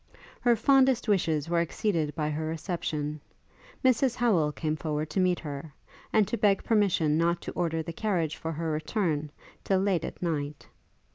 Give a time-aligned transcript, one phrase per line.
[0.39, 3.21] Her fondest wishes were exceeded by her reception.
[3.85, 5.71] Mrs Howel came forward to meet her,
[6.11, 9.29] and to beg permission not to order the carriage for her return,
[9.63, 10.67] till late at night.